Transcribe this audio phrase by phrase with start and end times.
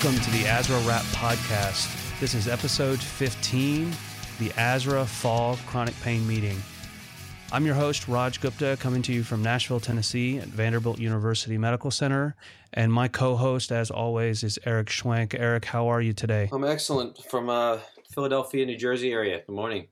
[0.00, 2.20] Welcome to the ASRA Wrap Podcast.
[2.20, 3.90] This is episode 15,
[4.38, 6.56] the ASRA Fall Chronic Pain Meeting.
[7.50, 11.90] I'm your host, Raj Gupta, coming to you from Nashville, Tennessee at Vanderbilt University Medical
[11.90, 12.36] Center.
[12.72, 15.34] And my co host, as always, is Eric Schwenk.
[15.36, 16.48] Eric, how are you today?
[16.52, 17.78] I'm excellent from uh,
[18.08, 19.42] Philadelphia, New Jersey area.
[19.48, 19.88] Good morning.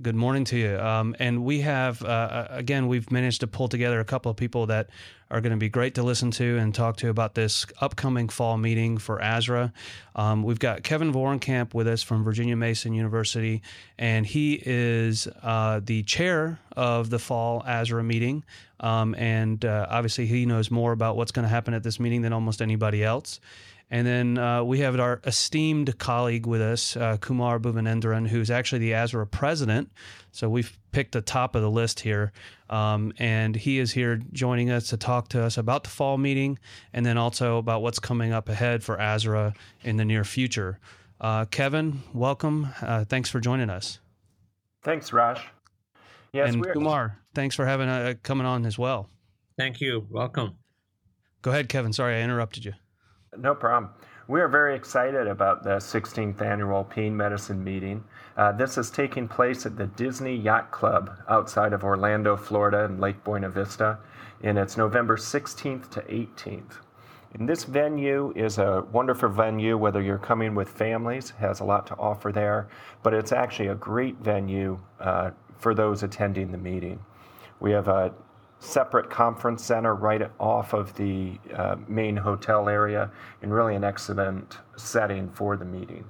[0.00, 0.78] Good morning to you.
[0.78, 4.38] Um, and we have, uh, uh, again, we've managed to pull together a couple of
[4.38, 4.88] people that
[5.30, 8.56] are going to be great to listen to and talk to about this upcoming fall
[8.56, 9.72] meeting for ASRA.
[10.16, 13.62] Um, we've got Kevin Vorenkamp with us from Virginia Mason University,
[13.98, 18.44] and he is uh, the chair of the fall ASRA meeting.
[18.80, 22.22] Um, and uh, obviously, he knows more about what's going to happen at this meeting
[22.22, 23.40] than almost anybody else.
[23.90, 28.80] And then uh, we have our esteemed colleague with us, uh, Kumar Buvanendran, who's actually
[28.80, 29.90] the ASRA president.
[30.30, 32.32] So we've picked the top of the list here.
[32.68, 36.58] Um, and he is here joining us to talk to us about the fall meeting
[36.92, 40.78] and then also about what's coming up ahead for ASRA in the near future.
[41.20, 42.68] Uh, Kevin, welcome.
[42.82, 44.00] Uh, thanks for joining us.
[44.82, 45.40] Thanks, Raj.
[46.32, 49.08] Yes, and Kumar, thanks for having uh, coming on as well.
[49.56, 50.06] Thank you.
[50.10, 50.56] Welcome.
[51.40, 51.92] Go ahead, Kevin.
[51.92, 52.74] Sorry I interrupted you.
[53.36, 53.92] No problem.
[54.26, 58.04] We are very excited about the 16th annual Pain Medicine meeting.
[58.36, 63.00] Uh, this is taking place at the Disney Yacht Club outside of Orlando, Florida, in
[63.00, 63.98] Lake Buena Vista,
[64.42, 66.78] and it's November 16th to 18th.
[67.34, 71.86] And this venue is a wonderful venue, whether you're coming with families, has a lot
[71.88, 72.68] to offer there,
[73.02, 76.98] but it's actually a great venue uh, for those attending the meeting.
[77.60, 78.14] We have a
[78.60, 83.10] separate conference center right off of the uh, main hotel area
[83.42, 86.04] and really an excellent setting for the meeting.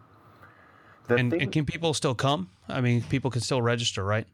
[1.09, 2.51] The and, thing, and can people still come?
[2.69, 4.27] I mean, people can still register, right?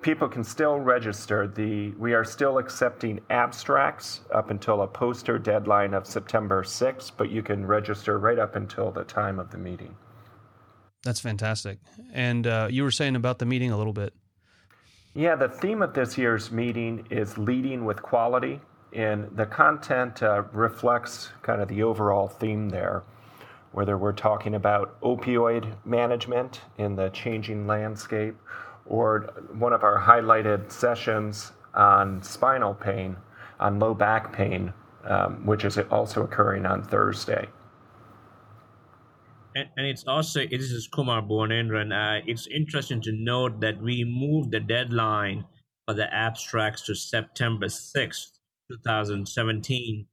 [0.00, 1.46] People can still register.
[1.46, 7.30] The we are still accepting abstracts up until a poster deadline of September 6th, but
[7.30, 9.94] you can register right up until the time of the meeting.
[11.04, 11.78] That's fantastic.
[12.12, 14.14] And uh, you were saying about the meeting a little bit.
[15.14, 18.62] Yeah, the theme of this year's meeting is leading with quality,
[18.94, 23.02] and the content uh, reflects kind of the overall theme there.
[23.72, 28.36] Whether we're talking about opioid management in the changing landscape,
[28.86, 33.14] or one of our highlighted sessions on spinal pain,
[33.60, 34.72] on low back pain,
[35.04, 37.48] um, which is also occurring on Thursday
[39.54, 41.92] and, and it's also this is Kumar Buvanendran.
[41.92, 45.44] Uh, it's interesting to note that we moved the deadline
[45.86, 48.38] for the abstracts to September 6th,
[48.70, 50.06] 2017,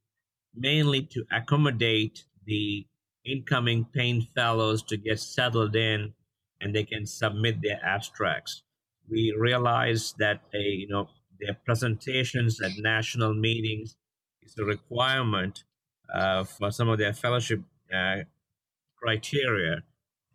[0.54, 2.86] mainly to accommodate the
[3.24, 6.12] incoming pain fellows to get settled in
[6.60, 8.62] and they can submit their abstracts.
[9.08, 11.08] We realize that a, you know
[11.40, 13.96] their presentations at national meetings
[14.42, 15.64] is a requirement
[16.12, 17.60] uh, for some of their fellowship
[17.94, 18.18] uh,
[19.00, 19.82] criteria.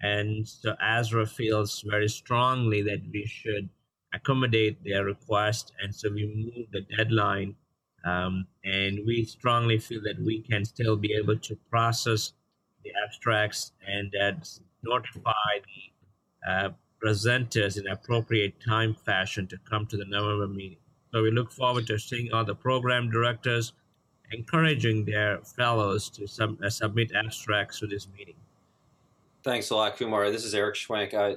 [0.02, 3.70] And so ASRA feels very strongly that we should
[4.14, 5.74] accommodate their request.
[5.82, 7.56] And so we moved the deadline.
[8.04, 12.34] Um, and we strongly feel that we can still be able to process
[12.84, 14.48] the abstracts and that
[14.84, 15.32] notify
[15.66, 16.70] the uh,
[17.04, 20.78] presenters in appropriate time fashion to come to the November meeting.
[21.12, 23.74] So we look forward to seeing all the program directors
[24.32, 28.36] encouraging their fellows to sub- uh, submit abstracts to this meeting.
[29.46, 30.32] Thanks a lot, Kumar.
[30.32, 31.14] This is Eric Schwenk.
[31.14, 31.36] I,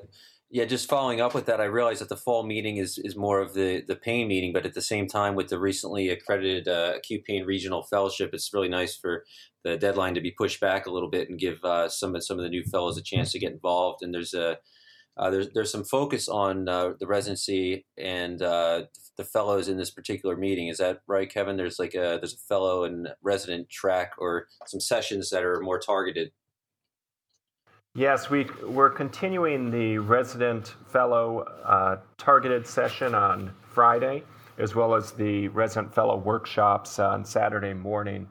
[0.49, 3.39] yeah, just following up with that, I realized that the fall meeting is, is more
[3.39, 6.95] of the, the pain meeting, but at the same time, with the recently accredited uh,
[6.97, 9.25] acute pain regional fellowship, it's really nice for
[9.63, 12.39] the deadline to be pushed back a little bit and give uh, some of some
[12.39, 14.03] of the new fellows a chance to get involved.
[14.03, 14.57] And there's a
[15.19, 18.85] uh, there's there's some focus on uh, the residency and uh,
[19.19, 20.69] the fellows in this particular meeting.
[20.69, 21.59] Is that right, Kevin?
[21.59, 25.79] There's like a there's a fellow and resident track or some sessions that are more
[25.79, 26.31] targeted
[27.99, 34.23] Yes, we, we're continuing the resident fellow uh, targeted session on Friday,
[34.57, 38.29] as well as the resident fellow workshops on Saturday morning.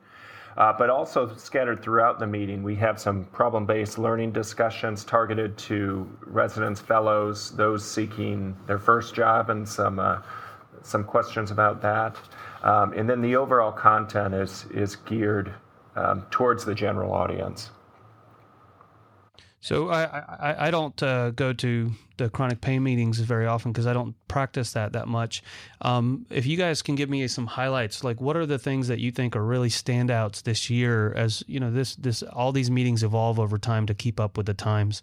[0.56, 5.58] Uh, but also scattered throughout the meeting, we have some problem based learning discussions targeted
[5.58, 10.22] to residents, fellows, those seeking their first job, and some, uh,
[10.81, 12.16] some questions about that.
[12.64, 15.54] Um, and then the overall content is, is geared
[15.98, 17.72] um, towards the general audience.
[19.59, 23.86] So I I, I don't uh, go to the chronic pain meetings very often because
[23.86, 25.44] I don't practice that that much.
[25.81, 29.00] Um, if you guys can give me some highlights, like what are the things that
[29.00, 31.12] you think are really standouts this year?
[31.13, 34.45] As you know, this this all these meetings evolve over time to keep up with
[34.45, 35.01] the times.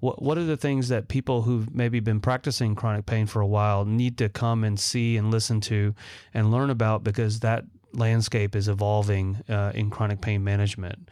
[0.00, 3.46] What what are the things that people who've maybe been practicing chronic pain for a
[3.46, 5.94] while need to come and see and listen to
[6.32, 11.08] and learn about because that landscape is evolving uh, in chronic pain management?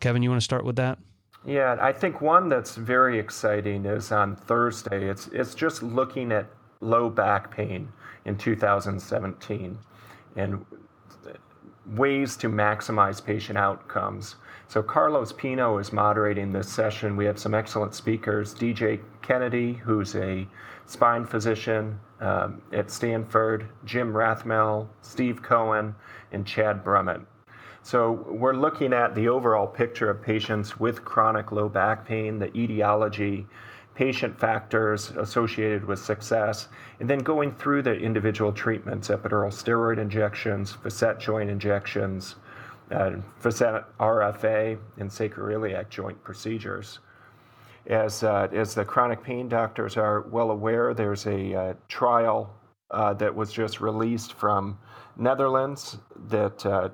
[0.00, 0.98] Kevin, you want to start with that?
[1.44, 5.08] Yeah, I think one that's very exciting is on Thursday.
[5.08, 6.46] It's it's just looking at
[6.80, 7.88] low back pain
[8.24, 9.78] in 2017
[10.36, 10.64] and
[11.86, 14.36] ways to maximize patient outcomes.
[14.68, 17.16] So Carlos Pino is moderating this session.
[17.16, 18.54] We have some excellent speakers.
[18.54, 20.46] DJ Kennedy, who's a
[20.86, 25.94] spine physician um, at Stanford, Jim Rathmell, Steve Cohen,
[26.30, 27.24] and Chad Brummett.
[27.84, 32.56] So we're looking at the overall picture of patients with chronic low back pain, the
[32.56, 33.46] etiology,
[33.96, 36.68] patient factors associated with success,
[37.00, 42.36] and then going through the individual treatments, epidural steroid injections, facet joint injections,
[42.92, 47.00] uh, facet RFA, and sacroiliac joint procedures.
[47.88, 52.54] As, uh, as the chronic pain doctors are well aware, there's a uh, trial
[52.92, 54.78] uh, that was just released from
[55.16, 55.98] Netherlands
[56.28, 56.90] that uh,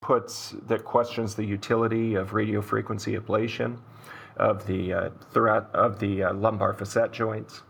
[0.00, 3.78] puts that questions the utility of radiofrequency ablation
[4.38, 5.10] of the uh,
[5.74, 7.62] of the uh, lumbar facet joints,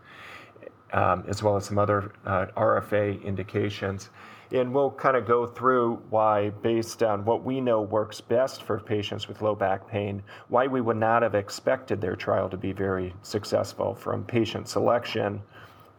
[0.93, 4.09] um, as well as some other uh, RFA indications.
[4.53, 8.79] And we'll kind of go through why, based on what we know works best for
[8.79, 12.73] patients with low back pain, why we would not have expected their trial to be
[12.73, 15.41] very successful from patient selection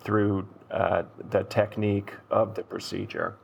[0.01, 3.37] through uh, the technique of the procedure.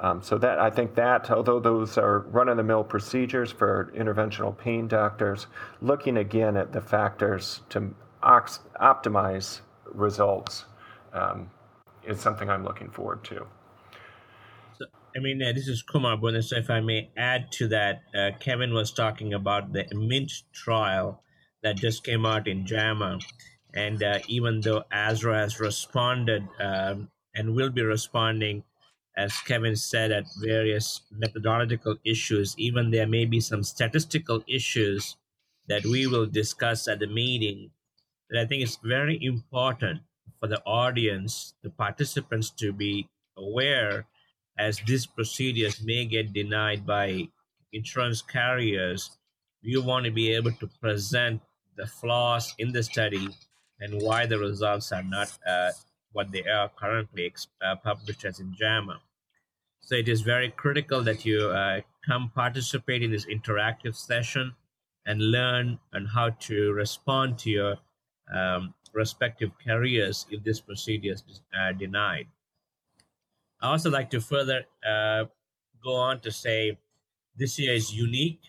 [0.00, 5.46] Um, so that I think that, although those are run-of-the-mill procedures for interventional pain doctors,
[5.80, 10.64] looking again at the factors to ox- optimize results
[11.12, 11.50] um,
[12.04, 13.46] is something I'm looking forward to.
[14.78, 14.86] So,
[15.16, 16.18] I mean, uh, this is Kumar.
[16.42, 21.22] So, if I may add to that, uh, Kevin was talking about the Mint trial
[21.62, 23.20] that just came out in JAMA.
[23.74, 28.62] And uh, even though ASRA has responded um, and will be responding
[29.16, 32.54] as Kevin said, at various methodological issues.
[32.58, 35.16] Even there may be some statistical issues
[35.68, 37.70] that we will discuss at the meeting.
[38.30, 40.00] That I think is very important
[40.40, 44.06] for the audience, the participants, to be aware
[44.58, 47.28] as these procedures may get denied by
[47.72, 49.10] insurance carriers.
[49.62, 51.40] You want to be able to present
[51.76, 53.28] the flaws in the study
[53.80, 55.70] and why the results are not uh,
[56.14, 59.00] what they are currently uh, published as in JAMA.
[59.80, 64.54] So it is very critical that you uh, come participate in this interactive session
[65.04, 67.76] and learn on how to respond to your
[68.34, 71.22] um, respective careers if this procedure is
[71.58, 72.28] uh, denied.
[73.60, 75.24] I also like to further uh,
[75.82, 76.78] go on to say
[77.36, 78.40] this year is unique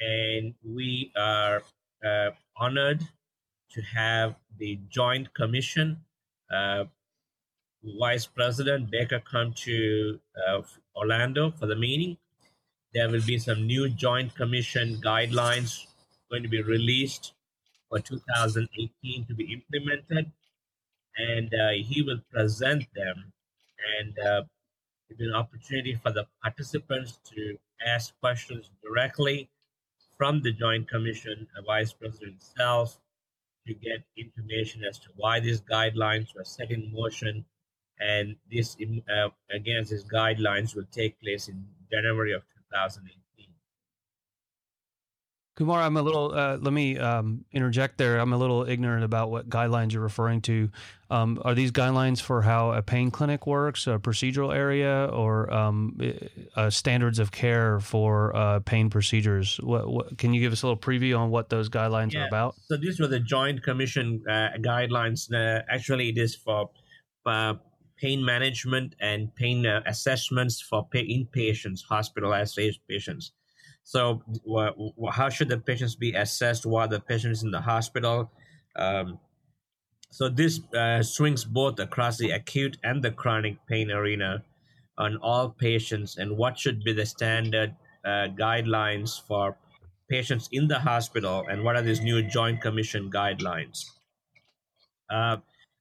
[0.00, 1.62] and we are
[2.04, 3.02] uh, honored
[3.72, 5.98] to have the Joint Commission
[6.50, 10.18] Vice President Baker come to
[10.48, 10.62] uh,
[10.96, 12.16] Orlando for the meeting.
[12.94, 15.86] There will be some new Joint Commission guidelines
[16.30, 17.34] going to be released
[17.88, 20.30] for 2018 to be implemented,
[21.16, 23.32] and uh, he will present them
[23.98, 24.42] and uh,
[25.08, 29.48] give an opportunity for the participants to ask questions directly
[30.16, 32.98] from the Joint Commission, uh, Vice President himself,
[33.68, 37.44] to get information as to why these guidelines were set in motion
[38.00, 38.76] and this
[39.14, 43.27] uh, again these guidelines will take place in January of 2018.
[45.58, 46.32] Kumar, I'm a little.
[46.32, 48.18] Uh, let me um, interject there.
[48.18, 50.70] I'm a little ignorant about what guidelines you're referring to.
[51.10, 56.00] Um, are these guidelines for how a pain clinic works, a procedural area, or um,
[56.54, 59.56] uh, standards of care for uh, pain procedures?
[59.56, 62.22] What, what, can you give us a little preview on what those guidelines yeah.
[62.22, 62.54] are about?
[62.66, 65.28] So these were the Joint Commission uh, guidelines.
[65.32, 66.70] Uh, actually, it is for
[67.26, 67.54] uh,
[67.96, 73.32] pain management and pain uh, assessments for inpatients, hospitalized patients.
[73.88, 74.20] So,
[75.10, 78.30] how should the patients be assessed while the patient is in the hospital?
[78.76, 79.18] Um,
[80.10, 84.44] so, this uh, swings both across the acute and the chronic pain arena
[84.98, 89.56] on all patients, and what should be the standard uh, guidelines for
[90.10, 93.86] patients in the hospital, and what are these new Joint Commission guidelines?
[95.08, 95.38] Uh,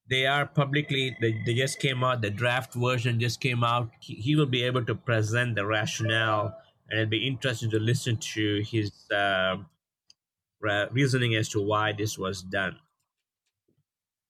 [0.10, 4.14] they are publicly they, they just came out the draft version just came out he,
[4.14, 6.56] he, will be able to present the rationale
[6.90, 9.58] and it'll be interesting to listen to his uh,
[10.92, 12.78] reasoning as to why this was done.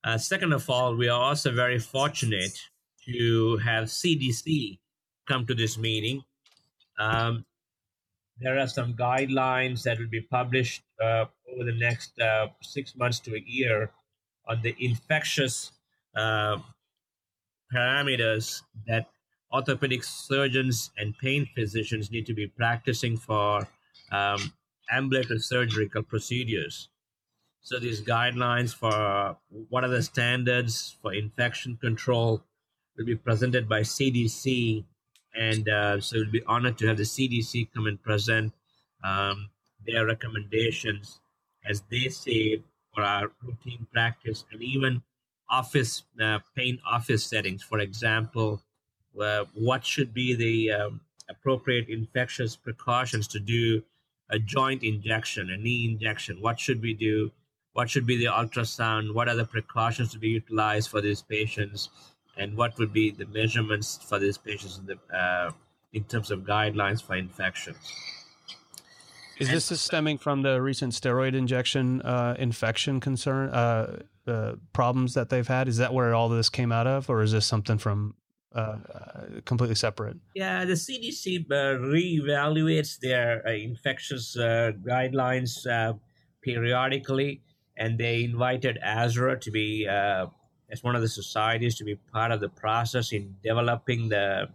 [0.04, 2.58] Uh, second of all we are also very fortunate
[3.06, 4.80] to have cdc
[5.28, 6.24] come to this meeting.
[7.00, 7.46] Um,
[8.40, 13.20] there are some guidelines that will be published uh, over the next uh, six months
[13.22, 13.92] to a year
[14.48, 15.72] on the infectious
[16.16, 16.58] uh,
[17.74, 19.08] parameters that
[19.51, 23.68] orthopedic surgeons and pain physicians need to be practicing for
[24.12, 24.54] um,
[24.92, 26.89] ambulatory surgical procedures.
[27.62, 29.38] So these guidelines for
[29.70, 32.44] what are the standards for infection control
[32.98, 34.86] will be presented by CDC,
[35.36, 38.54] and uh, so we'll be honored to have the CDC come and present
[39.04, 39.50] um,
[39.86, 41.20] their recommendations
[41.66, 42.63] as they say
[42.94, 45.04] for our routine practice and even
[45.50, 47.63] office uh, pain office settings.
[47.63, 48.62] For example,
[49.20, 53.84] uh, what should be the um, appropriate infectious precautions to do
[54.30, 56.42] a joint injection, a knee injection?
[56.42, 57.32] What should we do?
[57.74, 59.14] What should be the ultrasound?
[59.14, 61.90] What are the precautions to be utilized for these patients?
[62.38, 65.52] And what would be the measurements for these patients in, the, uh,
[65.94, 67.78] in terms of guidelines for infections?
[69.40, 75.30] Is this stemming from the recent steroid injection uh, infection concern uh, uh, problems that
[75.30, 75.68] they've had?
[75.68, 78.16] Is that where all this came out of, or is this something from
[78.58, 80.18] uh, completely separate?
[80.36, 85.68] Yeah, the CDC uh, reevaluates their uh, infectious guidelines
[86.42, 87.42] periodically,
[87.78, 92.42] and they invited ASRA to be as one of the societies to be part of
[92.42, 94.50] the process in developing the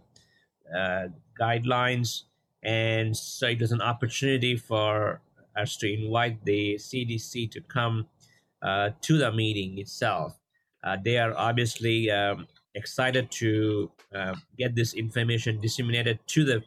[1.39, 2.23] guidelines
[2.63, 5.21] and so it was an opportunity for
[5.55, 8.07] us to invite the CDC to come
[8.61, 10.39] uh, to the meeting itself.
[10.83, 16.63] Uh, they are obviously um, excited to uh, get this information disseminated to the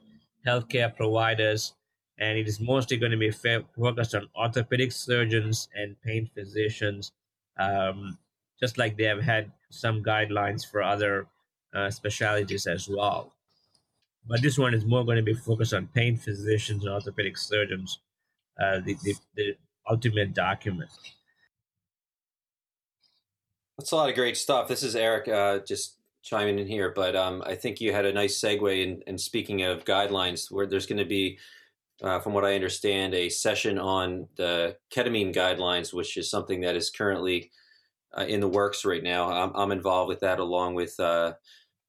[0.47, 1.75] healthcare providers,
[2.19, 7.13] and it is mostly going to be focused on orthopedic surgeons and pain physicians,
[7.59, 8.19] um,
[8.61, 11.27] just like they have had some guidelines for other
[11.75, 13.33] uh, specialties as well.
[14.29, 17.99] But this one is more going to be focused on pain physicians and orthopedic surgeons,
[18.61, 19.57] uh, the, the, the
[19.89, 20.91] ultimate document.
[23.79, 24.69] That's a lot of great stuff.
[24.69, 28.13] This is Eric uh, just chiming in here, but um, I think you had a
[28.13, 31.39] nice segue in, in speaking of guidelines, where there's going to be,
[32.03, 36.75] uh, from what I understand, a session on the ketamine guidelines, which is something that
[36.75, 37.51] is currently
[38.17, 39.31] uh, in the works right now.
[39.31, 41.35] I'm, I'm, involved with that along with uh,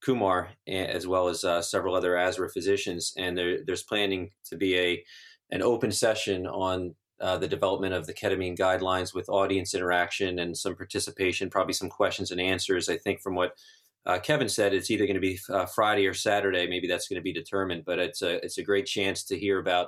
[0.01, 4.77] Kumar, as well as uh, several other ASRA physicians, and there, there's planning to be
[4.77, 5.03] a
[5.51, 10.57] an open session on uh, the development of the ketamine guidelines with audience interaction and
[10.57, 12.89] some participation, probably some questions and answers.
[12.89, 13.57] I think from what
[14.05, 16.67] uh, Kevin said, it's either going to be uh, Friday or Saturday.
[16.67, 19.59] Maybe that's going to be determined, but it's a it's a great chance to hear
[19.59, 19.87] about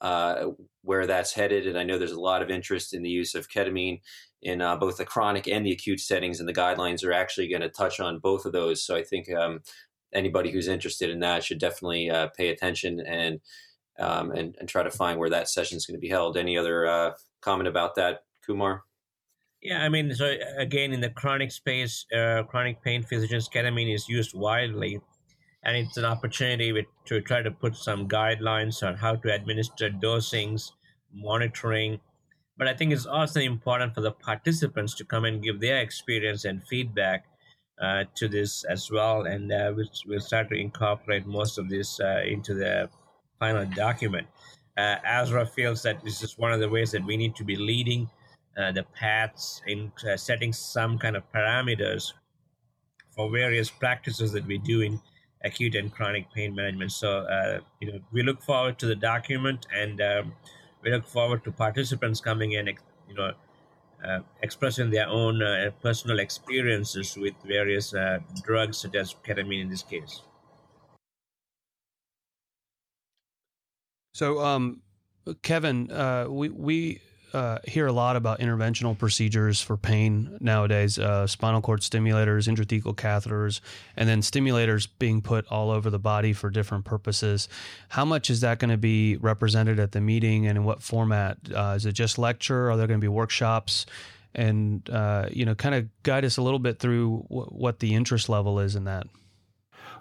[0.00, 0.48] uh,
[0.82, 1.66] where that's headed.
[1.66, 4.00] And I know there's a lot of interest in the use of ketamine
[4.42, 7.62] in uh, both the chronic and the acute settings, and the guidelines are actually going
[7.62, 8.84] to touch on both of those.
[8.84, 9.60] So I think um,
[10.12, 13.40] anybody who's interested in that should definitely uh, pay attention and,
[13.98, 16.36] um, and and try to find where that session is going to be held.
[16.36, 18.82] Any other uh, comment about that, Kumar?
[19.62, 24.06] Yeah, I mean, so again, in the chronic space, uh, chronic pain physicians, ketamine is
[24.08, 25.00] used widely,
[25.62, 29.88] and it's an opportunity with, to try to put some guidelines on how to administer
[29.88, 30.72] dosings,
[31.14, 31.98] monitoring,
[32.56, 36.44] but I think it's also important for the participants to come and give their experience
[36.44, 37.24] and feedback
[37.80, 39.22] uh, to this as well.
[39.22, 42.88] And uh, we'll, we'll, start to incorporate most of this uh, into the
[43.38, 44.26] final document.
[44.76, 47.56] Uh, ASRA feels that this is one of the ways that we need to be
[47.56, 48.10] leading
[48.56, 52.12] uh, the paths in uh, setting some kind of parameters
[53.14, 55.00] for various practices that we do in
[55.44, 56.90] acute and chronic pain management.
[56.90, 57.26] So,
[57.80, 60.32] you know, we look forward to the document and um,
[60.82, 62.66] we look forward to participants coming in,
[63.08, 63.32] you know,
[64.04, 69.68] uh, expressing their own uh, personal experiences with various uh, drugs, such as ketamine in
[69.70, 70.20] this case.
[74.14, 74.80] So, um,
[75.42, 77.00] Kevin, uh, we we
[77.32, 82.94] uh, hear a lot about interventional procedures for pain nowadays uh, spinal cord stimulators, intrathecal
[82.94, 83.60] catheters,
[83.96, 87.48] and then stimulators being put all over the body for different purposes.
[87.88, 91.38] How much is that going to be represented at the meeting and in what format?
[91.52, 92.70] Uh, is it just lecture?
[92.70, 93.84] Are there going to be workshops?
[94.36, 97.94] And, uh, you know, kind of guide us a little bit through w- what the
[97.94, 99.06] interest level is in that.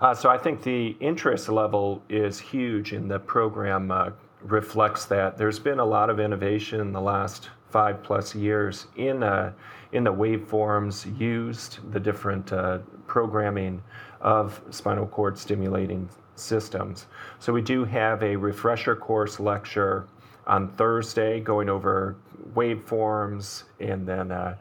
[0.02, 5.38] Uh, so I think the interest level is huge and the program uh, reflects that.
[5.38, 9.52] There's been a lot of innovation in the last five plus years in uh,
[9.94, 13.82] in the waveforms used, the different uh, programming
[14.22, 17.06] of spinal cord stimulating systems.
[17.40, 20.08] So we do have a refresher course lecture
[20.48, 22.16] on Thursday going over
[22.56, 24.56] waveforms and then uh,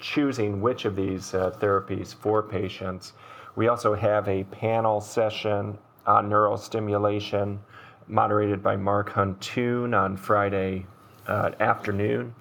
[0.00, 3.12] choosing which of these uh, therapies for patients.
[3.56, 7.58] We also have a panel session on neurostimulation
[8.06, 10.86] moderated by Mark Huntoon on Friday
[11.26, 12.34] uh, afternoon.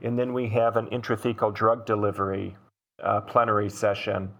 [0.00, 2.56] And then we have an intrathecal drug delivery
[3.02, 4.30] uh, plenary session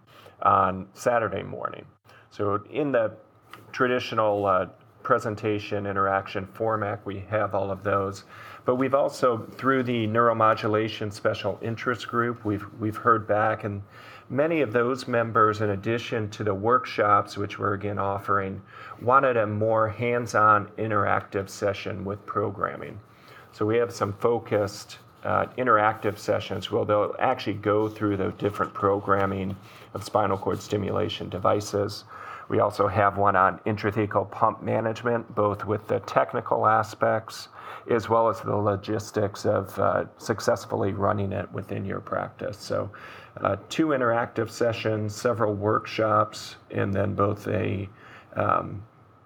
[0.41, 1.85] on Saturday morning.
[2.29, 3.11] So, in the
[3.73, 4.67] traditional uh,
[5.05, 6.99] presentation, interaction, format.
[7.05, 8.25] We have all of those.
[8.65, 13.83] But we've also, through the neuromodulation special interest group, we've, we've heard back, and
[14.29, 18.61] many of those members, in addition to the workshops, which we're again offering,
[19.01, 22.99] wanted a more hands on interactive session with programming.
[23.51, 28.73] So we have some focused uh, interactive sessions where they'll actually go through the different
[28.73, 29.55] programming
[29.93, 32.05] of spinal cord stimulation devices.
[32.49, 37.49] We also have one on intrathecal pump management, both with the technical aspects
[37.89, 42.57] as well as the logistics of uh, successfully running it within your practice.
[42.57, 42.89] So,
[43.41, 47.87] uh, two interactive sessions, several workshops, and then both a
[48.35, 48.83] um,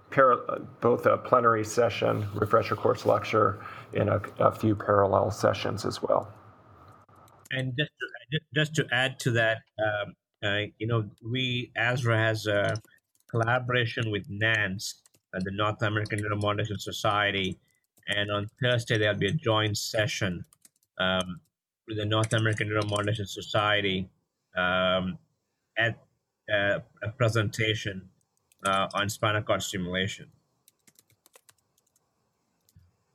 [0.09, 6.01] para- both a plenary session, refresher course lecture, and a, a few parallel sessions as
[6.01, 6.33] well.
[7.51, 7.91] And just
[8.31, 12.81] to, just to add to that, um, uh, you know, we ASRA has a
[13.29, 14.95] collaboration with NANS,
[15.33, 17.59] the North American Neuromodulation Society,
[18.07, 20.45] and on Thursday there'll be a joint session
[20.99, 21.39] um,
[21.87, 24.09] with the North American Neuromodulation Society
[24.57, 25.17] um,
[25.77, 25.97] at
[26.51, 28.09] uh, a presentation
[28.65, 30.27] uh, on spinal cord stimulation.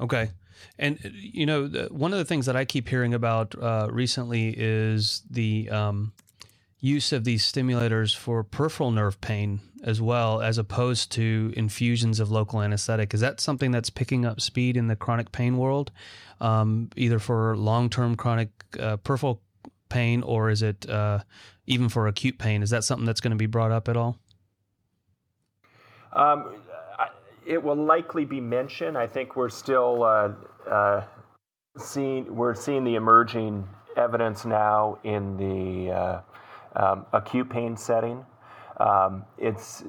[0.01, 0.31] Okay.
[0.79, 5.23] And you know, one of the things that I keep hearing about uh, recently is
[5.31, 6.13] the um,
[6.85, 12.31] use of these stimulators for peripheral nerve pain as well, as opposed to infusions of
[12.31, 13.15] local anesthetic.
[13.15, 15.93] Is that something that's picking up speed in the chronic pain world,
[16.41, 19.41] um, either for long-term chronic uh, peripheral
[19.89, 21.21] pain or is it uh,
[21.67, 22.63] even for acute pain?
[22.63, 24.19] Is that something that's going to be brought up at all?
[26.13, 26.57] Um,
[27.47, 28.99] it will likely be mentioned.
[28.99, 30.33] I think we're still uh,
[30.71, 31.05] uh,
[31.79, 33.67] seeing we're seeing the emerging
[33.97, 36.21] evidence now in the uh,
[36.77, 38.25] um, acute pain setting.
[38.79, 39.85] Um, it's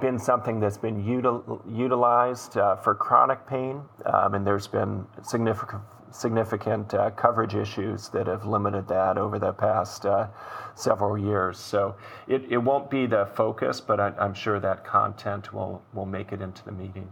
[0.00, 5.82] been something that's been util- utilized uh, for chronic pain, um, and there's been significant
[6.14, 10.28] significant uh, coverage issues that have limited that over the past uh,
[10.74, 11.58] several years.
[11.58, 11.96] So
[12.28, 16.32] it, it won't be the focus, but I, I'm sure that content will, will make
[16.32, 17.08] it into the meeting.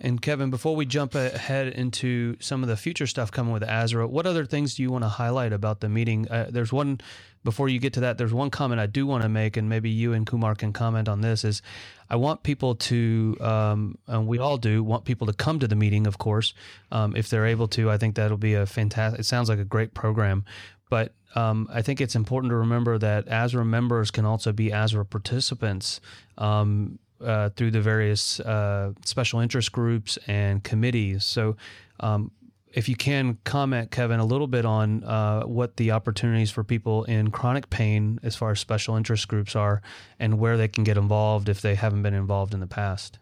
[0.00, 4.08] And Kevin, before we jump ahead into some of the future stuff coming with ASRA,
[4.08, 6.26] what other things do you want to highlight about the meeting?
[6.28, 7.00] Uh, there's one
[7.44, 8.16] before you get to that.
[8.16, 11.08] There's one comment I do want to make, and maybe you and Kumar can comment
[11.08, 11.44] on this.
[11.44, 11.60] Is
[12.08, 15.76] I want people to, um, and we all do, want people to come to the
[15.76, 16.54] meeting, of course,
[16.90, 17.90] um, if they're able to.
[17.90, 19.20] I think that'll be a fantastic.
[19.20, 20.46] It sounds like a great program,
[20.88, 25.08] but um, I think it's important to remember that ASRA members can also be ASRA
[25.08, 26.00] participants.
[26.38, 31.24] Um, uh, through the various uh, special interest groups and committees.
[31.24, 31.56] So,
[32.00, 32.30] um,
[32.72, 37.02] if you can comment, Kevin, a little bit on uh, what the opportunities for people
[37.04, 39.82] in chronic pain, as far as special interest groups are,
[40.20, 43.18] and where they can get involved if they haven't been involved in the past.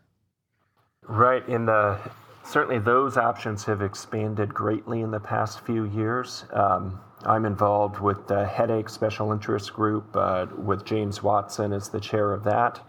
[1.02, 1.48] Right.
[1.48, 1.98] In the
[2.44, 6.44] certainly those options have expanded greatly in the past few years.
[6.52, 12.00] Um, I'm involved with the headache special interest group uh, with James Watson as the
[12.00, 12.80] chair of that.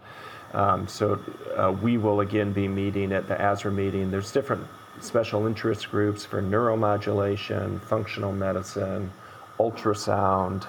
[0.52, 1.20] Um, so
[1.56, 4.10] uh, we will again be meeting at the ASRA meeting.
[4.10, 4.66] There's different
[5.00, 9.10] special interest groups for neuromodulation, functional medicine,
[9.58, 10.66] ultrasound.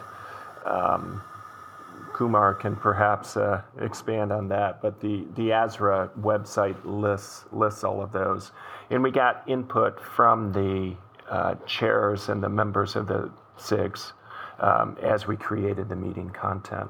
[0.65, 1.21] Um,
[2.13, 8.01] Kumar can perhaps uh, expand on that, but the, the ASRA website lists, lists all
[8.01, 8.51] of those.
[8.91, 10.95] And we got input from the
[11.29, 14.11] uh, chairs and the members of the SIGs
[14.59, 16.89] um, as we created the meeting content.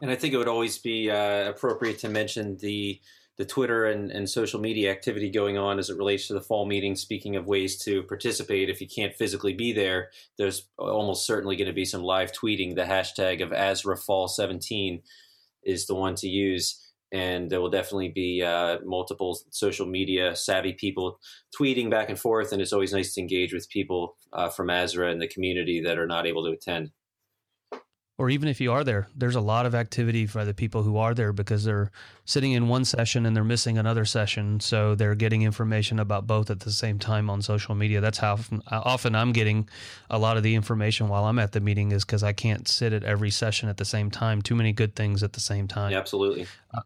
[0.00, 3.00] And I think it would always be uh, appropriate to mention the
[3.36, 6.64] the Twitter and, and social media activity going on as it relates to the fall
[6.64, 6.96] meeting.
[6.96, 11.68] Speaking of ways to participate, if you can't physically be there, there's almost certainly going
[11.68, 12.74] to be some live tweeting.
[12.74, 15.02] The hashtag of ASRAFall17
[15.64, 16.82] is the one to use.
[17.12, 21.20] And there will definitely be uh, multiple social media savvy people
[21.58, 22.52] tweeting back and forth.
[22.52, 25.98] And it's always nice to engage with people uh, from ASRA and the community that
[25.98, 26.90] are not able to attend
[28.18, 30.96] or even if you are there, there's a lot of activity for the people who
[30.96, 31.90] are there because they're
[32.24, 34.58] sitting in one session and they're missing another session.
[34.58, 38.00] So they're getting information about both at the same time on social media.
[38.00, 39.68] That's how often, often I'm getting
[40.08, 42.94] a lot of the information while I'm at the meeting is because I can't sit
[42.94, 44.40] at every session at the same time.
[44.40, 45.92] Too many good things at the same time.
[45.92, 46.46] Yeah, absolutely.
[46.72, 46.80] Uh,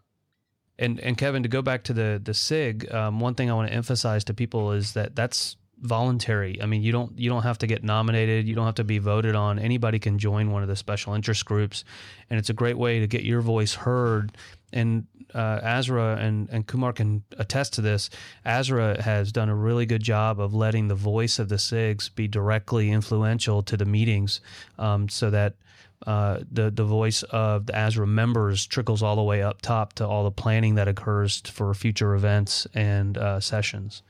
[0.80, 3.68] and and Kevin, to go back to the the SIG, um, one thing I want
[3.68, 6.60] to emphasize to people is that that's voluntary.
[6.62, 8.46] I mean, you don't you don't have to get nominated.
[8.46, 9.58] You don't have to be voted on.
[9.58, 11.84] Anybody can join one of the special interest groups,
[12.28, 14.36] and it's a great way to get your voice heard.
[14.72, 18.10] And uh, ASRA and, and Kumar can attest to this.
[18.44, 22.28] ASRA has done a really good job of letting the voice of the SIGs be
[22.28, 24.40] directly influential to the meetings,
[24.78, 25.54] um, so that
[26.06, 30.06] uh, the the voice of the ASRA members trickles all the way up top to
[30.06, 34.02] all the planning that occurs for future events and uh, sessions.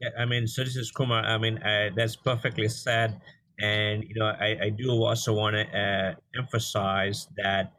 [0.00, 1.24] Yeah, I mean, so this is Kumar.
[1.24, 3.20] I mean, uh, that's perfectly said.
[3.58, 7.72] And you know, I, I do also want to uh, emphasize that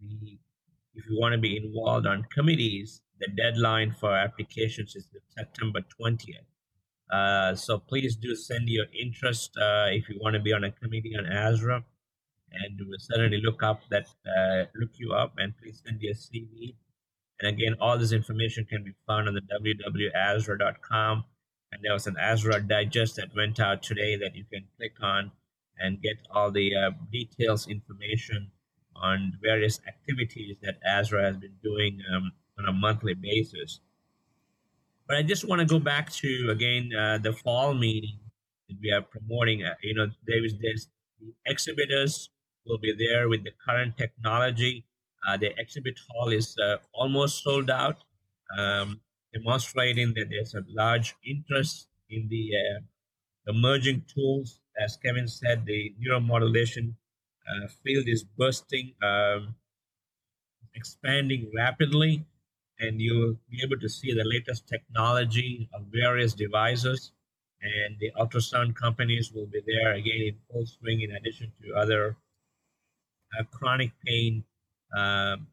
[0.00, 0.38] the,
[0.94, 6.44] if you want to be involved on committees, the deadline for applications is September twentieth.
[7.12, 10.72] Uh, so please do send your interest uh, if you want to be on a
[10.72, 11.84] committee on ASRA,
[12.52, 16.74] and we'll certainly look up that uh, look you up and please send your CV.
[17.40, 21.24] And again, all this information can be found on the www.asra.com
[21.72, 25.30] and there was an ASRA digest that went out today that you can click on
[25.78, 28.50] and get all the uh, details information
[28.96, 33.80] on various activities that ASRA has been doing um, on a monthly basis.
[35.06, 38.18] But I just want to go back to again uh, the fall meeting
[38.68, 39.64] that we are promoting.
[39.64, 40.88] Uh, you know, there is this
[41.20, 42.30] the exhibitors
[42.66, 44.84] will be there with the current technology.
[45.26, 47.98] Uh, the exhibit hall is uh, almost sold out.
[48.56, 49.00] Um,
[49.32, 52.80] demonstrating that there's a large interest in the uh,
[53.50, 54.60] emerging tools.
[54.78, 56.94] As Kevin said, the neuromodulation
[57.48, 59.54] uh, field is bursting, um,
[60.74, 62.24] expanding rapidly,
[62.78, 67.12] and you'll be able to see the latest technology of various devices.
[67.62, 72.16] And the ultrasound companies will be there again in full swing, in addition to other
[73.38, 74.44] uh, chronic pain
[74.96, 75.46] um,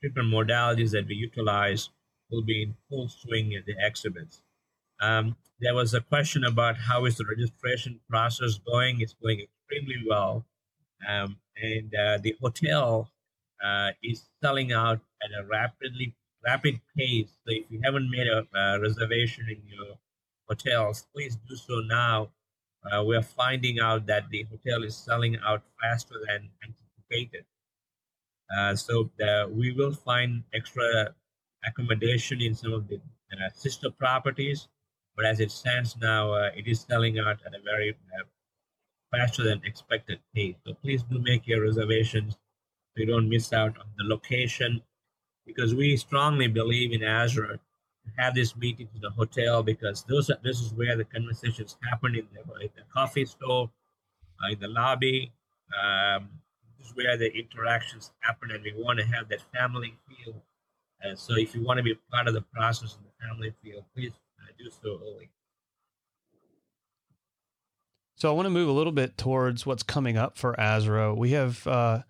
[0.00, 1.90] treatment modalities that we utilize
[2.30, 4.42] will be in full swing at the exhibits.
[5.00, 9.00] Um, there was a question about how is the registration process going.
[9.00, 10.44] It's going extremely well,
[11.08, 13.10] um, and uh, the hotel
[13.64, 17.28] uh, is selling out at a rapidly rapid pace.
[17.44, 19.96] So if you haven't made a, a reservation in your
[20.48, 22.30] hotels, please do so now.
[22.90, 27.44] Uh, we are finding out that the hotel is selling out faster than anticipated.
[28.56, 31.12] Uh, so the, we will find extra
[31.66, 34.68] accommodation in some of the uh, sister properties.
[35.16, 38.24] But as it stands now, uh, it is selling out at a very uh,
[39.10, 40.56] faster than expected pace.
[40.66, 44.82] So please do make your reservations so you don't miss out on the location
[45.46, 50.30] because we strongly believe in ASRA to have this meeting in the hotel because those
[50.30, 53.70] are, this is where the conversations happen in the, in the coffee store,
[54.42, 55.32] uh, in the lobby.
[55.82, 56.28] Um,
[56.78, 60.42] this is where the interactions happen, and we want to have that family feel
[61.02, 63.84] and so if you want to be part of the process in the family field,
[63.94, 65.30] please uh, do so early.
[68.16, 71.14] So I want to move a little bit towards what's coming up for ASRA.
[71.14, 72.02] We have uh,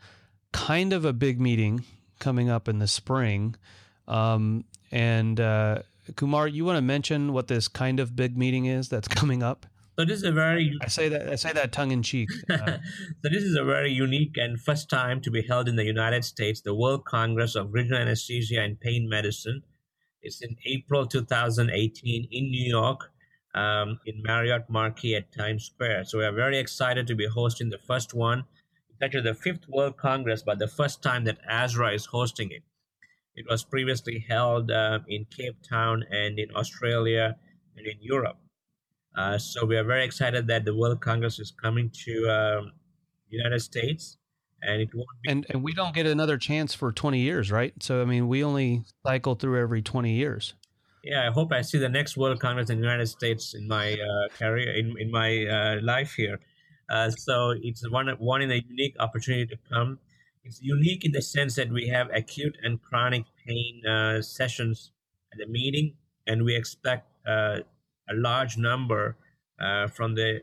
[0.53, 1.85] kind of a big meeting
[2.21, 3.57] coming up in the spring.
[4.07, 5.83] Um, and uh,
[6.15, 9.67] Kumar, you want to mention what this kind of big meeting is that's coming up?
[9.99, 12.29] So this is a very I say that I say that tongue in cheek.
[12.51, 12.79] Uh,
[13.23, 16.25] so this is a very unique and first time to be held in the United
[16.25, 19.63] States, the World Congress of Regional Anesthesia and Pain Medicine.
[20.23, 23.11] It's in April 2018 in New York,
[23.55, 26.05] um, in Marriott Marquis at Times Square.
[26.05, 28.45] So we are very excited to be hosting the first one.
[28.91, 32.63] It's actually the fifth World Congress, but the first time that ASRA is hosting it.
[33.35, 37.37] It was previously held uh, in Cape Town and in Australia
[37.77, 38.39] and in Europe.
[39.17, 42.73] Uh, so we are very excited that the World Congress is coming to um,
[43.29, 44.19] United States,
[44.63, 47.73] and it won't be- and and we don't get another chance for twenty years, right?
[47.81, 50.55] So I mean, we only cycle through every twenty years.
[51.03, 53.95] Yeah, I hope I see the next World Congress in the United States in my
[53.95, 56.39] uh, career, in in my uh, life here.
[56.91, 59.99] Uh, so it's one one in a unique opportunity to come.
[60.45, 64.93] It's unique in the sense that we have acute and chronic pain uh, sessions
[65.33, 65.95] at the meeting,
[66.27, 67.61] and we expect uh,
[68.09, 69.17] a large number
[69.61, 70.41] uh, from the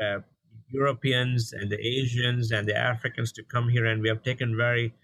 [0.00, 0.20] uh,
[0.68, 4.94] Europeans and the Asians and the Africans to come here, and we have taken very.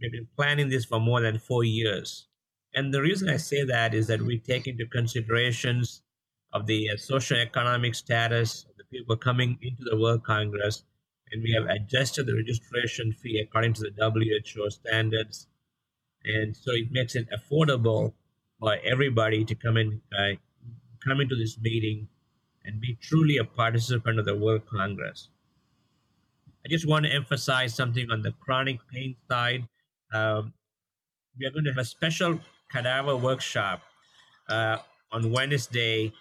[0.00, 2.28] We've been planning this for more than four years,
[2.74, 6.02] and the reason I say that is that we take into considerations
[6.52, 10.84] of the uh, socioeconomic status of the people coming into the World Congress,
[11.32, 15.48] and we have adjusted the registration fee according to the WHO standards,
[16.24, 18.12] and so it makes it affordable
[18.58, 20.32] for everybody to come and uh,
[21.04, 22.08] come into this meeting
[22.64, 25.28] and be truly a participant of the World Congress.
[26.64, 29.68] I just want to emphasize something on the chronic pain side.
[30.12, 30.52] Um,
[31.38, 32.40] we are going to have a special
[32.72, 33.82] cadaver workshop
[34.48, 34.78] uh,
[35.12, 36.12] on Wednesday,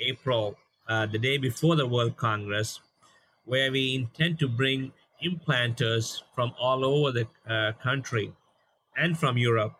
[0.00, 2.80] April, uh, the day before the World Congress,
[3.44, 4.92] where we intend to bring
[5.24, 8.32] implanters from all over the uh, country
[8.96, 9.74] and from Europe,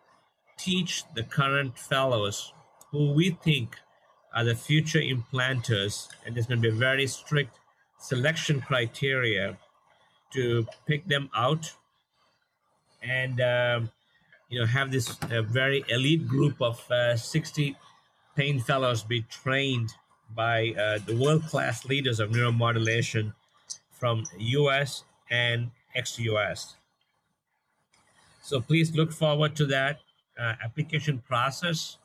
[0.57, 2.53] teach the current fellows
[2.91, 3.77] who we think
[4.35, 7.57] are the future implanters, and there's going to be a very strict
[7.99, 9.57] selection criteria
[10.33, 11.73] to pick them out.
[13.01, 13.91] And um,
[14.49, 17.75] you know have this uh, very elite group of uh, 60
[18.35, 19.93] pain fellows be trained
[20.35, 23.33] by uh, the world-class leaders of neuromodulation
[23.91, 26.75] from us and ex-us
[28.41, 29.99] so please look forward to that
[30.39, 31.97] uh, application process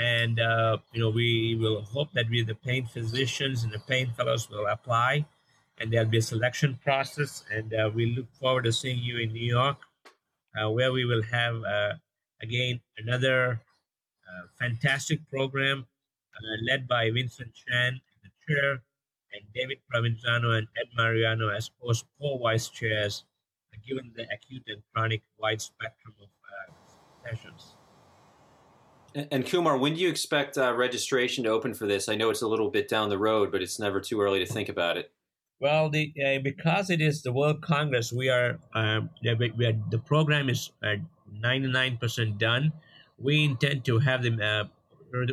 [0.00, 4.10] and uh, you know we will hope that we the pain physicians and the pain
[4.16, 5.26] fellows will apply
[5.78, 7.42] and there'll be a selection process.
[7.50, 9.78] And uh, we look forward to seeing you in new york
[10.58, 11.92] uh, where we will have uh,
[12.42, 13.60] again another
[14.28, 15.86] uh, fantastic program
[16.66, 18.82] led by vincent chan the chair
[19.34, 21.70] and david provenzano and ed mariano as
[22.18, 23.24] co-vice chairs
[23.86, 26.28] given the acute and chronic wide spectrum of
[27.22, 27.76] sessions
[29.14, 32.08] and Kumar, when do you expect uh, registration to open for this?
[32.08, 34.46] I know it's a little bit down the road, but it's never too early to
[34.46, 35.10] think about it.
[35.60, 39.98] Well, the, uh, because it is the World Congress, we are, uh, we are the
[39.98, 40.70] program is
[41.30, 42.72] ninety nine percent done.
[43.18, 44.64] We intend to have the uh,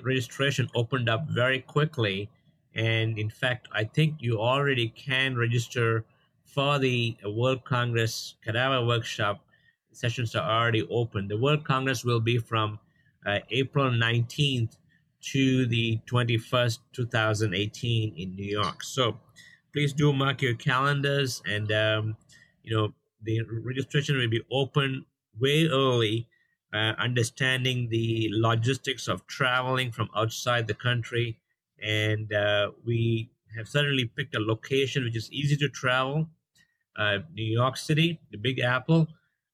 [0.04, 2.30] registration opened up very quickly,
[2.76, 6.04] and in fact, I think you already can register
[6.44, 9.40] for the World Congress Cadaver Workshop.
[9.94, 11.28] Sessions are already open.
[11.28, 12.80] The World Congress will be from
[13.28, 14.78] uh, April 19th
[15.22, 18.84] to the 21st, 2018 in New York.
[18.84, 19.20] So
[19.74, 22.18] please do mark your calendars and, um,
[22.64, 25.06] you know, the registration will be open
[25.40, 26.28] way early,
[26.74, 31.38] uh, understanding the logistics of traveling from outside the country.
[31.84, 36.28] And uh, we have certainly picked a location which is easy to travel.
[36.96, 39.08] Uh, New York City, the Big Apple,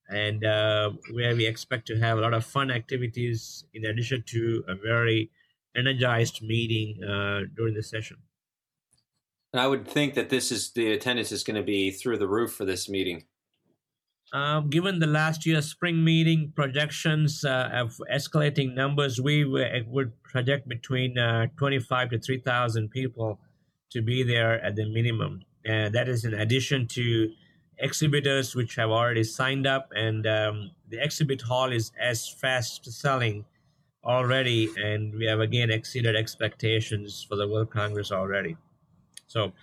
[0.10, 4.64] and uh, where we expect to have a lot of fun activities in addition to
[4.68, 5.32] a very
[5.76, 8.18] energized meeting uh, during the session.
[9.52, 12.28] And I would think that this is the attendance is going to be through the
[12.28, 13.26] roof for this meeting.
[14.34, 20.68] Um, given the last year's spring meeting projections uh, of escalating numbers, we would project
[20.68, 23.40] between uh, 25 to 3,000 people
[23.92, 25.42] to be there at the minimum.
[25.64, 27.32] And that is in addition to
[27.84, 33.46] exhibitors which have already signed up, and um, the exhibit hall is as fast selling
[34.04, 38.56] already, and we have again exceeded expectations for the World Congress already.
[39.28, 39.54] So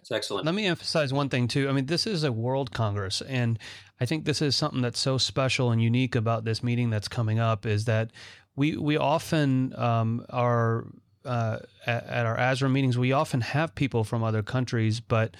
[0.00, 0.46] it's excellent.
[0.46, 1.68] Let me emphasize one thing too.
[1.68, 3.58] I mean, this is a World Congress, and
[4.00, 7.38] I think this is something that's so special and unique about this meeting that's coming
[7.38, 8.10] up is that
[8.54, 10.86] we we often um, are
[11.24, 12.98] uh, at, at, our ASRA meetings.
[12.98, 15.36] We often have people from other countries, but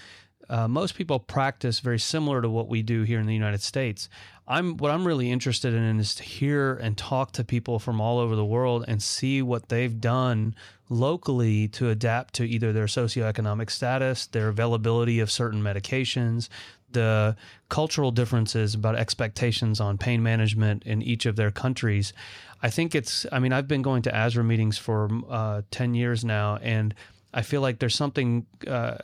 [0.53, 4.11] uh, most people practice very similar to what we do here in the United States.
[4.47, 8.19] I'm what I'm really interested in is to hear and talk to people from all
[8.19, 10.55] over the world and see what they've done
[10.91, 16.51] locally to adapt to either their socioeconomic status, their availability of certain medications,
[16.91, 17.35] the
[17.71, 22.13] cultural differences about expectations on pain management in each of their countries.
[22.63, 26.27] I think it's, I mean, I've been going to ASRA meetings for uh, 10 years
[26.27, 26.95] now, and
[27.33, 28.99] I feel like there's something uh,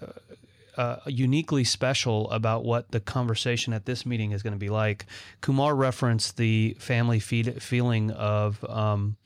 [0.79, 5.07] uh, uniquely special about what the conversation at this meeting is going to be like.
[5.41, 9.17] Kumar referenced the family feed, feeling of um,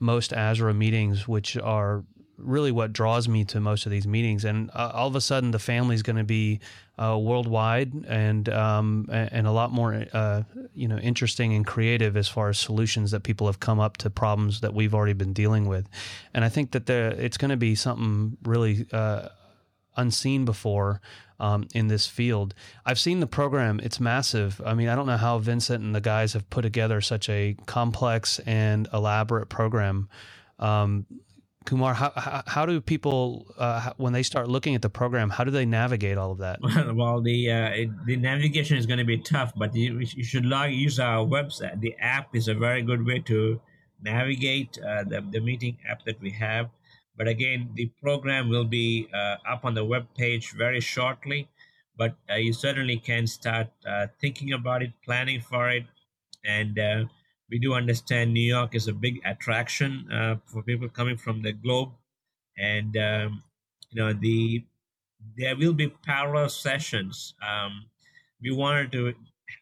[0.00, 2.04] most ASRA meetings, which are
[2.38, 4.46] really what draws me to most of these meetings.
[4.46, 6.60] And uh, all of a sudden, the family is going to be
[6.98, 10.42] uh, worldwide and um, and a lot more uh,
[10.74, 14.10] you know interesting and creative as far as solutions that people have come up to
[14.10, 15.86] problems that we've already been dealing with.
[16.32, 19.28] And I think that it's going to be something really uh,
[19.96, 21.00] unseen before
[21.40, 22.54] um, in this field.
[22.84, 24.60] I've seen the program; it's massive.
[24.64, 27.56] I mean, I don't know how Vincent and the guys have put together such a
[27.66, 30.08] complex and elaborate program.
[30.58, 31.06] Um,
[31.64, 35.30] Kumar, how, how, do people uh, when they start looking at the program?
[35.30, 36.58] How do they navigate all of that?
[36.94, 40.44] Well, the uh, it, the navigation is going to be tough, but you, you should
[40.44, 41.80] log use our website.
[41.80, 43.60] The app is a very good way to
[44.02, 46.68] navigate uh, the the meeting app that we have.
[47.16, 51.48] But again, the program will be uh, up on the web page very shortly.
[51.96, 55.84] But uh, you certainly can start uh, thinking about it, planning for it,
[56.44, 56.78] and
[57.50, 61.52] we do understand New York is a big attraction uh, for people coming from the
[61.52, 61.90] globe,
[62.58, 63.42] and um,
[63.90, 64.64] you know the
[65.36, 67.34] there will be parallel sessions.
[67.40, 67.86] Um,
[68.42, 69.14] we wanted to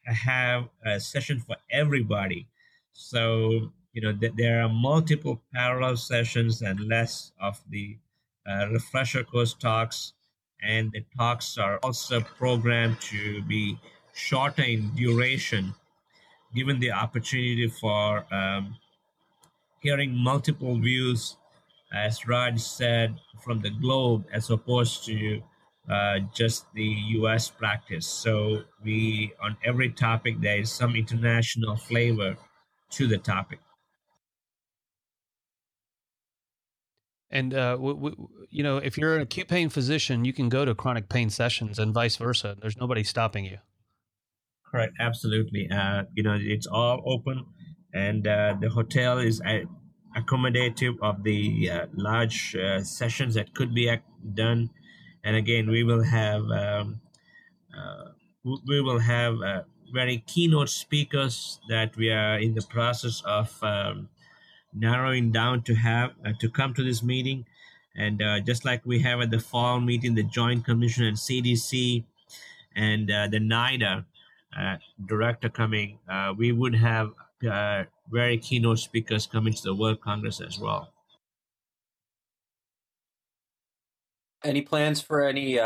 [0.07, 2.49] have a session for everybody,
[2.93, 7.99] so you know, th- there are multiple parallel sessions and less of the
[8.49, 10.15] uh, refresher course talks.
[10.63, 13.79] And the talks are also programmed to be
[14.15, 15.75] shorter in duration,
[16.55, 18.77] given the opportunity for um,
[19.81, 21.37] hearing multiple views,
[21.93, 25.43] as Raj said, from the globe, as opposed to
[25.91, 26.85] uh, just the
[27.19, 27.51] U.S.
[27.51, 28.07] practice.
[28.07, 32.37] So we on every topic there is some international flavor
[32.91, 33.59] to the topic.
[37.33, 40.67] And uh, w- w- you know, if you're an acute pain physician, you can go
[40.67, 42.57] to chronic pain sessions, and vice versa.
[42.61, 43.59] There's nobody stopping you.
[44.71, 45.69] Correct, absolutely.
[45.71, 47.47] Uh, you know, it's all open,
[47.95, 49.61] and uh, the hotel is uh,
[50.15, 53.91] accommodative of the uh, large uh, sessions that could be
[54.35, 54.69] done.
[55.25, 57.01] And again, we will have um,
[58.45, 59.37] we will have
[59.95, 63.57] very keynote speakers that we are in the process of.
[63.63, 64.11] Um,
[64.73, 67.47] narrowing down to have uh, to come to this meeting.
[67.95, 72.05] And uh, just like we have at the fall meeting the joint commission and cdc
[72.75, 74.07] and uh, the nida
[74.59, 77.13] uh, director coming uh, we would have
[77.51, 80.93] uh, very keynote speakers coming to the world congress as well.
[84.43, 85.59] Any plans for any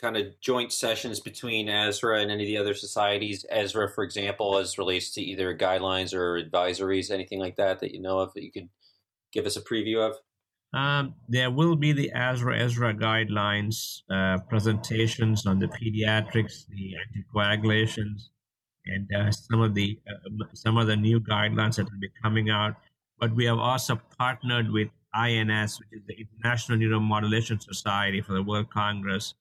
[0.00, 3.44] kind of joint sessions between ASRA and any of the other societies?
[3.52, 8.00] ASRA, for example, as relates to either guidelines or advisories, anything like that that you
[8.00, 8.68] know of that you could
[9.32, 10.16] give us a preview of?
[10.72, 18.28] Um, there will be the ASRA ESRA guidelines uh, presentations on the pediatrics, the anticoagulations,
[18.86, 22.50] and uh, some of the uh, some of the new guidelines that will be coming
[22.50, 22.74] out.
[23.18, 28.42] But we have also partnered with INS, which is the International Neuromodulation Society for the
[28.42, 29.34] World Congress,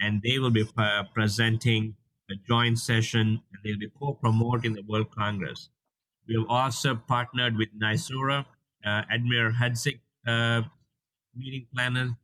[0.00, 1.94] and they will be uh, presenting
[2.30, 5.70] a joint session and they'll be co-promoting the World Congress.
[6.26, 8.44] We have also partnered with NYSORA,
[8.84, 10.62] uh, Admir Hadzic uh,
[11.34, 12.18] meeting planner,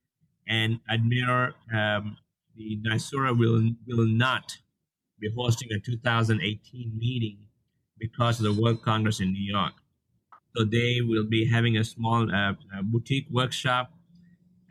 [0.46, 2.18] and Admir um,
[2.56, 4.58] the NYSORA will will not
[5.20, 7.38] be hosting a 2018 meeting
[7.98, 9.72] because of the World Congress in New York.
[10.54, 13.92] So they will be having a small uh, boutique workshop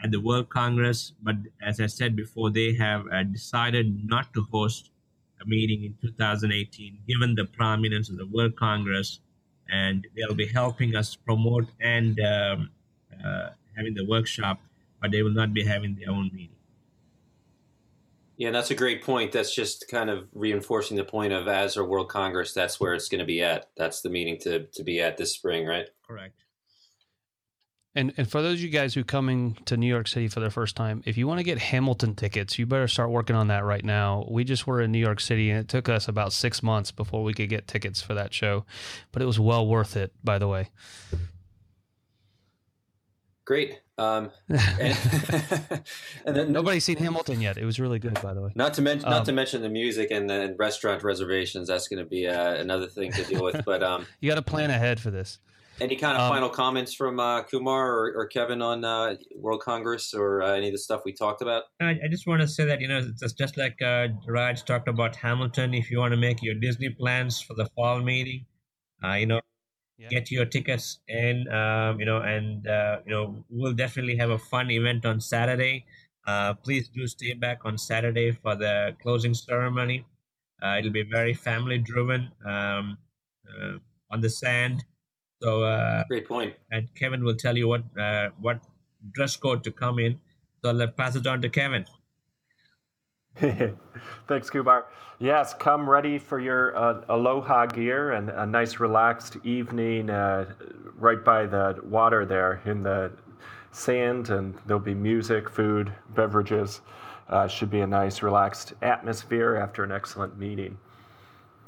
[0.04, 4.44] at the World Congress, but as I said before, they have uh, decided not to
[4.52, 4.92] host
[5.42, 9.20] a meeting in 2018, given the prominence of the World Congress,
[9.70, 12.70] and they'll be helping us promote and um,
[13.26, 14.60] uh, having the workshop,
[15.02, 16.50] but they will not be having their own meeting.
[18.36, 19.32] Yeah, that's a great point.
[19.32, 22.52] That's just kind of reinforcing the point of as a World Congress.
[22.52, 23.70] That's where it's going to be at.
[23.78, 25.88] That's the meeting to, to be at this spring, right?
[26.06, 26.43] Correct.
[27.96, 30.50] And and for those of you guys who coming to New York City for the
[30.50, 33.64] first time, if you want to get Hamilton tickets, you better start working on that
[33.64, 34.26] right now.
[34.30, 37.24] We just were in New York City and it took us about six months before
[37.24, 38.66] we could get tickets for that show.
[39.12, 40.70] But it was well worth it, by the way.
[43.46, 43.80] Great.
[43.98, 44.98] Um, and,
[46.26, 47.58] and then nobody's seen Hamilton yet.
[47.58, 48.52] It was really good, by the way.
[48.56, 51.68] Not to mention, um, not to mention the music and the restaurant reservations.
[51.68, 53.64] That's going to be uh, another thing to deal with.
[53.66, 55.40] But um, you got to plan ahead for this.
[55.82, 59.62] Any kind of um, final comments from uh, Kumar or, or, Kevin on uh, World
[59.62, 61.64] Congress or uh, any of the stuff we talked about?
[61.82, 64.88] I, I, just want to say that you know it's just like uh, Raj talked
[64.88, 65.74] about Hamilton.
[65.74, 68.46] If you want to make your Disney plans for the fall meeting,
[69.04, 69.42] uh, you know,
[69.98, 70.10] yeah.
[70.10, 71.48] get your tickets in.
[71.52, 75.86] Um, you know, and uh, you know we'll definitely have a fun event on Saturday.
[76.64, 80.06] please do stay back on Saturday for the closing ceremony.
[80.78, 82.98] it'll be very family driven um,
[84.12, 84.86] on the sand
[85.44, 86.54] so uh, great point.
[86.72, 88.62] And Kevin will tell you what uh, what
[89.12, 90.20] dress code to come in.
[90.64, 91.86] So let's pass it on to Kevin.
[94.28, 94.86] Thanks, Kumar.
[95.20, 100.54] Yes, come ready for your uh, aloha gear and a nice relaxed evening uh,
[100.96, 103.12] right by the water there in the
[103.72, 106.82] sand, and there'll be music, food, beverages.
[107.28, 110.78] Uh, should be a nice, relaxed atmosphere after an excellent meeting.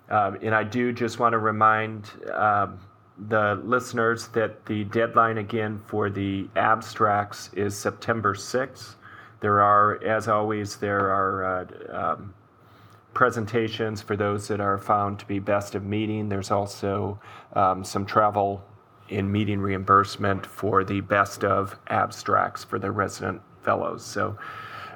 [0.09, 2.77] Um, and I do just want to remind um,
[3.17, 8.95] the listeners that the deadline again for the abstracts is September 6th.
[9.39, 12.33] There are, as always, there are uh, um,
[13.13, 16.29] presentations for those that are found to be best of meeting.
[16.29, 17.19] There's also
[17.53, 18.63] um, some travel
[19.09, 24.03] in meeting reimbursement for the best of abstracts for the resident fellows.
[24.03, 24.37] So,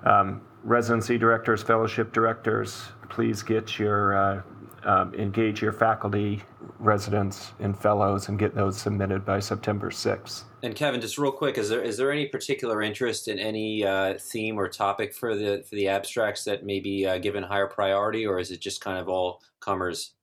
[0.04, 4.42] um, residency directors, fellowship directors, please get your uh,
[4.84, 6.44] um, engage your faculty,
[6.80, 10.44] residents, and fellows and get those submitted by September 6th.
[10.64, 14.16] And Kevin, just real quick, is there is there any particular interest in any uh,
[14.20, 18.26] theme or topic for the for the abstracts that may be uh, given higher priority,
[18.26, 20.14] or is it just kind of all comers?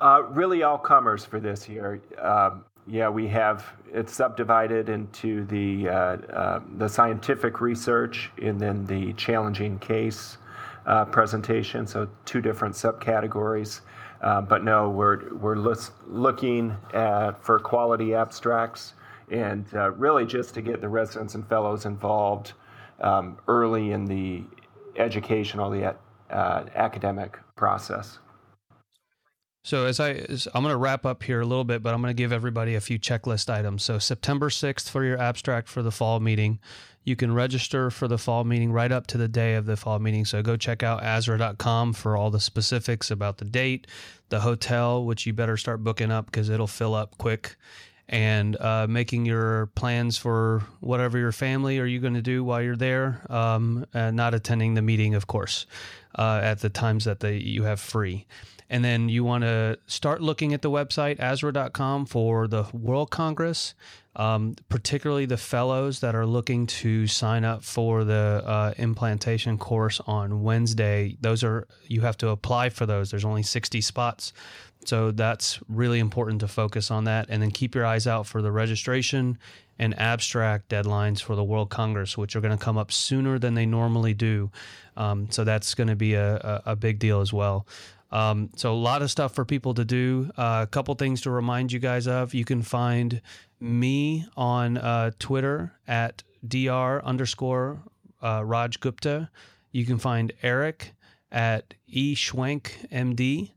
[0.00, 2.00] Uh, really, all comers for this year.
[2.20, 8.86] Um, yeah, we have it's subdivided into the uh, um, the scientific research and then
[8.86, 10.38] the challenging case
[10.86, 13.80] uh, presentation, so two different subcategories.
[14.20, 18.94] Uh, but no, we're, we're lis- looking at, for quality abstracts
[19.30, 22.52] and uh, really just to get the residents and fellows involved
[23.00, 24.42] um, early in the
[24.96, 25.94] educational, the
[26.30, 28.18] uh, academic process.
[29.64, 32.00] So as I as I'm going to wrap up here a little bit, but I'm
[32.00, 33.82] going to give everybody a few checklist items.
[33.82, 36.58] So September 6th for your abstract for the fall meeting.
[37.08, 39.98] You can register for the fall meeting right up to the day of the fall
[39.98, 40.26] meeting.
[40.26, 43.86] So go check out asra.com for all the specifics about the date,
[44.28, 47.56] the hotel, which you better start booking up because it'll fill up quick,
[48.08, 52.62] and uh, making your plans for whatever your family are you going to do while
[52.62, 53.20] you're there.
[53.28, 55.66] Um, not attending the meeting, of course,
[56.16, 58.26] uh, at the times that they, you have free.
[58.70, 63.74] And then you want to start looking at the website, asra.com, for the World Congress,
[64.14, 70.00] um, particularly the fellows that are looking to sign up for the uh, implantation course
[70.06, 71.16] on Wednesday.
[71.20, 73.10] Those are, you have to apply for those.
[73.10, 74.34] There's only 60 spots.
[74.84, 77.26] So that's really important to focus on that.
[77.28, 79.38] And then keep your eyes out for the registration
[79.78, 83.54] and abstract deadlines for the World Congress, which are going to come up sooner than
[83.54, 84.50] they normally do.
[84.96, 87.66] Um, so that's going to be a, a, big deal as well.
[88.10, 90.30] Um, so a lot of stuff for people to do.
[90.36, 92.34] Uh, a couple things to remind you guys of.
[92.34, 93.20] You can find
[93.60, 97.80] me on uh, Twitter at dr underscore
[98.22, 99.30] uh, Raj Gupta.
[99.70, 100.92] You can find Eric
[101.30, 103.52] at e Schwenk MD,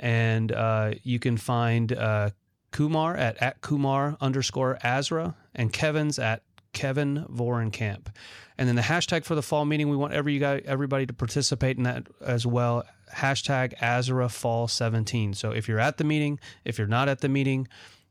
[0.00, 2.30] and uh, you can find uh,
[2.72, 6.42] Kumar at at Kumar underscore ASRA, and Kevin's at
[6.72, 8.08] Kevin Vorenkamp.
[8.56, 11.76] And then the hashtag for the fall meeting, we want every you everybody to participate
[11.76, 12.84] in that as well.
[13.14, 15.34] Hashtag ASRA Fall 17.
[15.34, 17.68] So if you're at the meeting, if you're not at the meeting,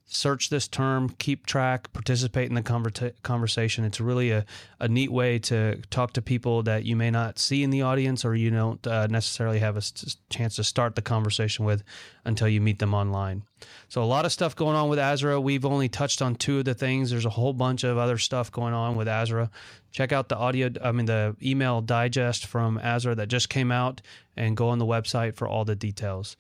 [0.10, 3.86] search this term, keep track, participate in the conver- conversation.
[3.86, 4.43] It's really a,
[4.80, 8.26] a neat way to talk to people that you may not see in the audience
[8.26, 9.82] or you don't uh, necessarily have a
[10.30, 11.84] chance to start the conversation with
[12.26, 13.43] until you meet them online.
[13.88, 15.41] So, a lot of stuff going on with ASRA.
[15.41, 17.12] We've only touched on two of the things.
[17.12, 19.49] There's a whole bunch of other stuff going on with ASRA.
[19.91, 24.01] Check out the audio, I mean, the email digest from ASRA that just came out
[24.36, 26.36] and go on the website for all the details.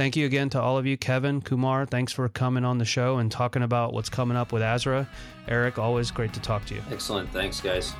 [0.00, 0.96] Thank you again to all of you.
[0.96, 4.62] Kevin, Kumar, thanks for coming on the show and talking about what's coming up with
[4.62, 5.06] ASRA.
[5.46, 6.82] Eric, always great to talk to you.
[6.90, 7.28] Excellent.
[7.34, 7.92] Thanks, guys.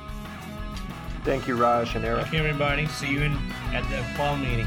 [1.23, 2.23] Thank you, Raj and Eric.
[2.23, 2.87] Thank you, everybody.
[2.87, 3.33] See you in,
[3.71, 4.65] at the fall meeting.